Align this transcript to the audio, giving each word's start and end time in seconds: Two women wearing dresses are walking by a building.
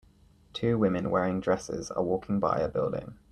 Two 0.53 0.79
women 0.79 1.11
wearing 1.11 1.39
dresses 1.41 1.91
are 1.91 2.01
walking 2.01 2.39
by 2.39 2.57
a 2.59 2.67
building. 2.67 3.19